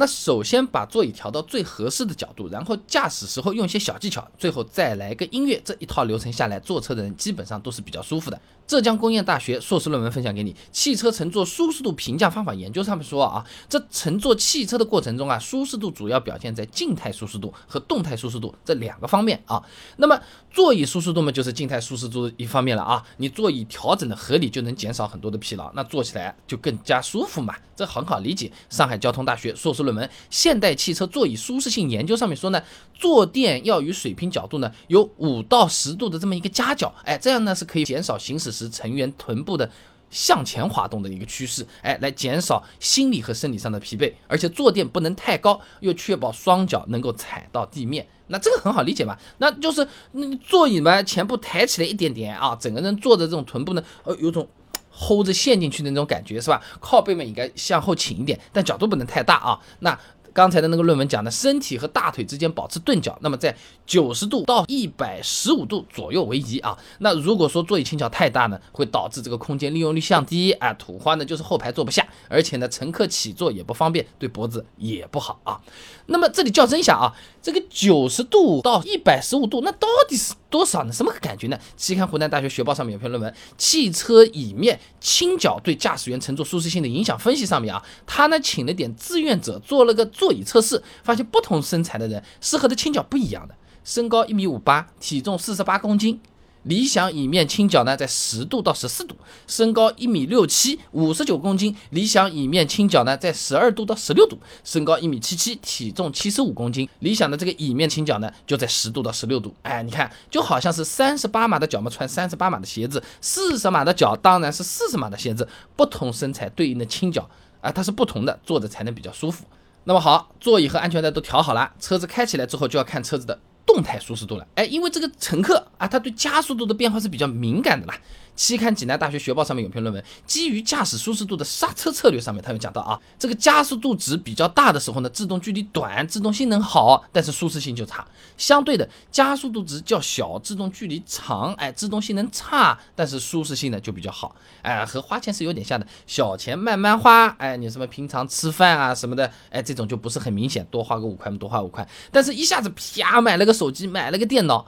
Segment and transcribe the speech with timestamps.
[0.00, 8.40] 那首先把座椅调到最合适的角度，然后驾驶时候用一些小技巧，最后再来个音乐，这一套流程下来，坐车的人基本上都是比较舒服的。
[8.64, 19.60] 浙江工业大学硕士论文分享给你，《汽车乘坐舒适度评价方法研究》上面说啊，这乘坐汽车的过程中啊，舒适度主要表现在静态舒适度和动态舒适度这两个方面啊。
[19.96, 20.20] 那么
[20.50, 23.02] 座椅舒适度嘛，就是静态舒适度一方面了啊。
[23.16, 28.52] 你座椅调整的合理，就能减少很多的疲劳，那坐起来就更加舒服嘛，这很好理解。
[28.68, 32.62] 上海交通大学硕士论文《现代汽车座椅舒适性研究》上面说呢，
[32.92, 38.48] 坐垫要与水平角度呢有五到十度的这么一个夹角，哎，这样呢是可以减少行驶。
[38.58, 39.70] 时成员臀部的
[40.10, 48.04] 向前滑动的一个趋势，哎，来减少心理和生理上的疲惫，而且坐垫不能太高，又确保双脚能够踩到地面。
[48.28, 49.16] 那这个很好理解嘛？
[49.38, 54.48] 那就是那座椅嘛，前部抬起来一点点啊，整个人坐的这种臀部呢，呃，有种
[54.92, 56.62] hold 着陷进去的那种感觉，是吧？
[56.80, 59.58] 靠背嘛应该向后倾一点，但角度不能太大啊。
[59.80, 59.98] 那
[60.32, 66.78] 刚才的那个论文讲的，身体和大腿之间保持钝角，那么在九十度到一百十五度左右为宜啊。
[67.00, 70.72] 那如果说座椅倾角太大呢，会导致这个空间利用率降低啊。
[70.74, 75.60] 土话呢就是后排坐不下，而且呢乘客起坐也不方便，对脖子也不好啊。
[76.06, 80.92] 那么这里较真一下啊，这个九十度到一百十五度，那到底是多少呢？
[80.92, 81.58] 什么感觉呢？
[81.76, 90.27] 期刊湖南大学学报上面有篇论文《汽车椅面倾角对驾驶员乘坐舒适性的影响分析》上面啊，他呢请了点志愿者做了个座。
[90.28, 93.54] 座椅测试发现，不同身材的人适合的倾角不一样的。
[93.82, 96.20] 身高一米五八，体重四十八公斤，
[96.64, 99.16] 理想椅面倾角呢在十度到十四度。
[99.46, 104.38] 身高一米六七，五十九公斤，理想椅面倾角呢在十二度到十六度。
[104.62, 109.54] 身高一米七七，体重七十五公斤，理想的这个椅面倾角呢就在十度到十六度。
[109.62, 115.48] 哎，你看，就好像是三十八码的脚嘛，穿三十八码的鞋子；四十码的脚当然是四十码的鞋子。
[115.74, 117.26] 不同身材对应的倾角
[117.62, 119.46] 啊，它是不同的，坐着才能比较舒服。
[119.84, 124.46] 那么好，座椅和安全带都调好了，车子开起来之后就要看车子的动态舒适度了。
[124.54, 127.94] 哎，因为这个乘客啊，他对加速度的变化是比较敏感的啦。
[128.38, 138.06] 期刊济南大学学报上面有篇论文，基于驾驶舒适度的刹车策略上面，他有讲到啊，这个加速度值比较大的时候呢，制动距离短，制动性能好，但是舒适性就差；
[138.36, 144.36] 相对的，加速度值较小，制动距离长，哎，制动性能差，但是舒适性呢就比较好。
[144.62, 154.64] 哎，和花钱是有点像的，小钱慢慢花，哎，你什么平常吃饭啊什么的，哎，这种就不是很明显，多花个五块多花五块，但是一下子啪买了个手机，买了个电脑，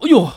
[0.00, 0.30] 哎呦。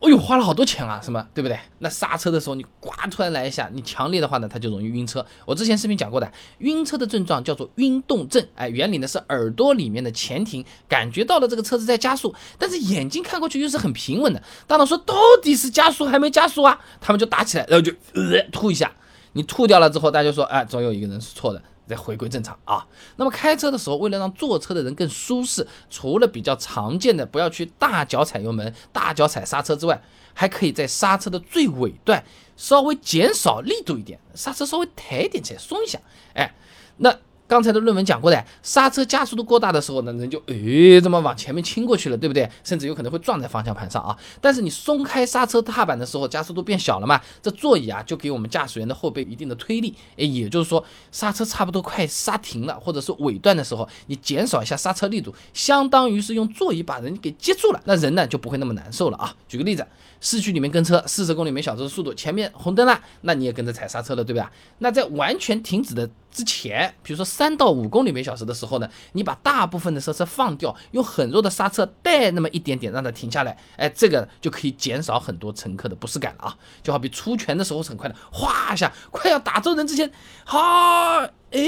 [0.00, 1.58] 哦呦，花了好多钱啊，什么对不对？
[1.80, 5.26] 那刹车的时候你呱突然来一下，你强烈的话呢，它就容易晕车。
[5.44, 8.46] 我之前视频讲过的，晕车的症状叫做晕动症。
[8.54, 14.40] 哎，原理呢是耳朵里面的前庭感觉到了这个车子在加速，但是眼睛看过去又是很平稳的。
[14.68, 16.78] 大脑说到底是加速还没加速啊？
[17.00, 18.92] 他们就打起来，然后就呃吐一下。
[19.32, 21.62] 你吐掉了之后，大家就说，哎，总有一个人是错的。
[21.88, 22.86] 再回归正常啊。
[23.16, 30.00] 那么开车的时候，为了让坐车的人更舒适，除了比较常见的不要去大脚踩油门、大脚踩刹车之外，
[30.34, 32.24] 还可以在刹车的最尾段
[32.56, 35.98] 稍微减少力度一点，刹车稍微抬一点起来，松一下。
[36.34, 36.54] 哎，
[36.98, 37.16] 那。
[37.48, 42.48] 刚才的论文讲过的，刹车加速度过大的时候呢，人就诶这么往前面倾过去了，对不对？
[42.62, 44.14] 甚至有可能会撞在方向盘上啊。
[44.38, 49.94] 但是你松开刹车踏板的时候，加速度变小了嘛，这座椅啊就给我们驾驶员的后背一定的推力。
[50.16, 59.34] 诶，也就是说刹车差不多快刹停了，或者是尾段的时候，你减少一下刹车力度，相当于是用座椅把人给接住了，那人呢就不会那么难受了啊。
[59.48, 59.86] 举个例子，
[60.20, 64.52] 市区里面跟车四十公里每小时的速度，前面红灯了，那你也跟着踩刹车了，对吧？
[64.80, 76.58] 那在完全停止的之前，比如说三到五公里每小时的时候呢，你把大部分的刹车放掉，用很弱的刹车带那么一点点，让它停下来，哎，这个就可以减少很多乘客的不适感了啊。
[76.82, 80.10] 就好比出拳的时候是很快的，哗一下，快要打中人之前，
[80.44, 80.58] 好，
[81.52, 81.60] 哎，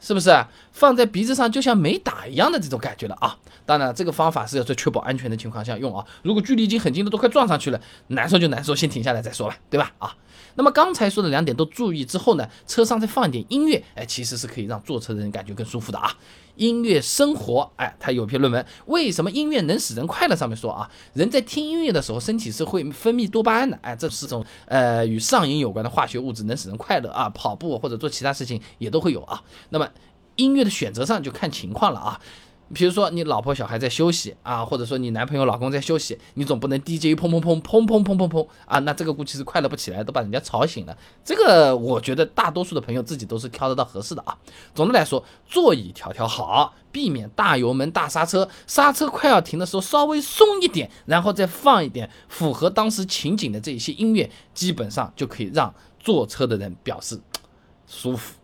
[0.00, 0.30] 是不是
[0.72, 3.36] 放在鼻子上就像没打一样的这种感觉了啊？
[3.64, 6.04] 当然，这个方法是要在确保安全的情况下用啊。
[6.22, 9.92] 如果距离已经很近的，都快撞上去了，难受就难受，先停下来再说吧，对吧？
[9.98, 10.16] 啊。
[10.54, 16.12] 那么刚才说的两点都注意之后呢，车上再放一点音乐，哎，其实是可以让坐车的人感觉更舒服的啊。
[16.56, 20.36] 音乐生活，哎，他有篇论文，为什么音乐能使人快乐？
[20.36, 27.30] 上面说啊，人在听音乐的时候，身体是会分泌多巴胺的，哎，这是种呃与上瘾有关的化学物质，能使人快乐啊。
[27.30, 29.42] 跑步或者做其他事情也都会有啊。
[29.70, 29.88] 那么
[30.36, 32.20] 音乐的选择上就看情况了啊。
[32.74, 40.96] 比如说你老婆小孩在休息啊，或者说你男朋友老公在休息，你总不能 DJ 砰砰砰砰砰砰砰砰啊，那这个估计是快乐不起来，都把人家吵醒了。
[41.22, 44.34] 这个我觉得大多数的朋友自己都是挑得到合适的啊。
[44.74, 57.20] 总的来说，座椅调调好，避免大油门大刹车，刹车快要停的时候稍微松一点，然后再放一点符合当时情景的这一些音乐，基本上就可以让坐车的人表示
[57.86, 58.38] 舒服、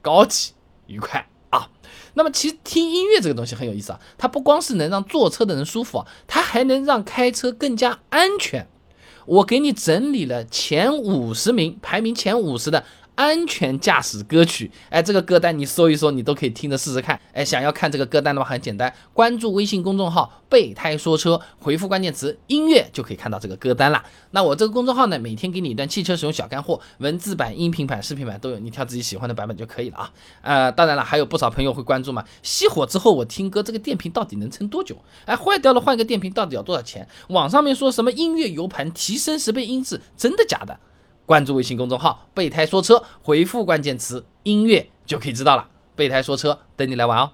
[0.00, 0.52] 高级、
[0.86, 1.68] 愉快啊。
[2.14, 8.66] 那么其实听音乐这个东西很有意思啊，它不光是能让坐车的人舒服啊，它还能让开车更加安全。
[9.26, 12.84] 我给你整理了前五十名，排名前五十的。
[13.16, 17.18] 安全驾驶歌曲，哎，这个歌单你搜一搜，你都可以听着试试看。
[17.32, 24.04] 哎，想要看这个歌单的话，很简单，关注微信公众号“备胎说车”，回复关键词“音乐”就可以看到这个歌单啦。
[24.32, 30.12] 那我这个公众号呢，每天给你一段汽车使用小干货，文字版、音频版、视频版都有，你挑自己喜欢的版本就可以了啊。
[30.42, 34.94] 呃，当然了，还有不少朋友会关注嘛，熄火之后我听歌，这个电瓶到底能撑多久？
[35.24, 37.08] 哎，坏掉了换个电瓶到底要多少钱？
[37.28, 40.78] 网上面说什么音乐 U 盘提升十倍音质，真的假的？
[41.26, 45.68] 关注微信公众号“备胎说车”，回复关键词“音乐”就可以知道了。
[45.96, 47.32] 备胎说车，等你来玩哦。